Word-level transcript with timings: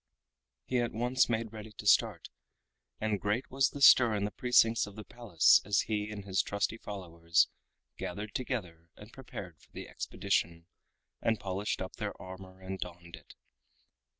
He 0.65 0.79
at 0.79 0.93
once 0.93 1.29
made 1.29 1.53
ready 1.53 1.71
to 1.73 1.85
start, 1.85 2.29
and 2.99 3.21
great 3.21 3.51
was 3.51 3.69
the 3.69 3.83
stir 3.83 4.15
in 4.15 4.25
the 4.25 4.31
precincts 4.31 4.87
of 4.87 4.95
the 4.95 5.03
Palace 5.03 5.61
as 5.63 5.81
he 5.81 6.09
and 6.09 6.25
his 6.25 6.41
trusty 6.41 6.77
followers 6.79 7.49
gathered 7.99 8.33
together 8.33 8.89
and 8.95 9.13
prepared 9.13 9.59
for 9.59 9.69
the 9.71 9.87
expedition, 9.87 10.65
and 11.21 11.39
polished 11.39 11.83
up 11.83 11.97
their 11.97 12.19
armor 12.19 12.59
and 12.59 12.79
donned 12.79 13.15
it. 13.15 13.35